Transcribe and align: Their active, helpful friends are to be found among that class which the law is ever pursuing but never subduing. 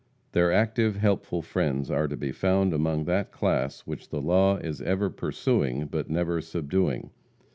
Their 0.31 0.51
active, 0.51 0.95
helpful 0.95 1.43
friends 1.43 1.91
are 1.91 2.07
to 2.07 2.17
be 2.17 2.31
found 2.31 2.73
among 2.73 3.03
that 3.05 3.31
class 3.31 3.81
which 3.81 4.09
the 4.09 4.19
law 4.19 4.57
is 4.57 4.81
ever 4.81 5.11
pursuing 5.11 5.85
but 5.85 6.09
never 6.09 6.41
subduing. 6.41 7.11